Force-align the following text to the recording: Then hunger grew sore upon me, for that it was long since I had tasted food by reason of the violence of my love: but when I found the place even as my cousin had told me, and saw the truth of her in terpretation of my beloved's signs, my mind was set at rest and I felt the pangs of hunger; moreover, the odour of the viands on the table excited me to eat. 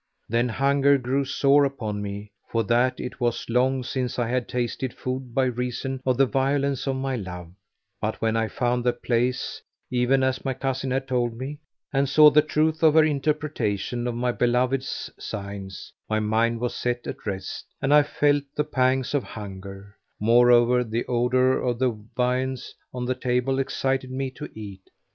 Then 0.27 0.49
hunger 0.49 0.97
grew 0.97 1.25
sore 1.25 1.63
upon 1.63 2.01
me, 2.01 2.31
for 2.51 2.63
that 2.63 2.99
it 2.99 3.19
was 3.21 3.47
long 3.47 3.83
since 3.83 4.17
I 4.17 4.29
had 4.29 4.47
tasted 4.47 4.95
food 4.95 5.35
by 5.35 5.43
reason 5.45 6.01
of 6.07 6.17
the 6.17 6.25
violence 6.25 6.87
of 6.87 6.95
my 6.95 7.15
love: 7.15 7.51
but 8.01 8.19
when 8.19 8.35
I 8.35 8.47
found 8.47 8.83
the 8.83 8.93
place 8.93 9.61
even 9.91 10.23
as 10.23 10.43
my 10.43 10.55
cousin 10.55 10.89
had 10.89 11.07
told 11.07 11.37
me, 11.37 11.59
and 11.93 12.09
saw 12.09 12.31
the 12.31 12.41
truth 12.41 12.81
of 12.81 12.95
her 12.95 13.03
in 13.03 13.21
terpretation 13.21 14.07
of 14.07 14.15
my 14.15 14.31
beloved's 14.31 15.11
signs, 15.19 15.93
my 16.09 16.19
mind 16.19 16.59
was 16.61 16.73
set 16.73 17.05
at 17.05 17.27
rest 17.27 17.67
and 17.79 17.93
I 17.93 18.01
felt 18.01 18.45
the 18.55 18.63
pangs 18.63 19.13
of 19.13 19.21
hunger; 19.23 19.95
moreover, 20.19 20.83
the 20.83 21.05
odour 21.05 21.59
of 21.59 21.77
the 21.77 21.91
viands 22.17 22.73
on 22.91 23.05
the 23.05 23.13
table 23.13 23.59
excited 23.59 24.09
me 24.09 24.31
to 24.31 24.49
eat. 24.55 24.81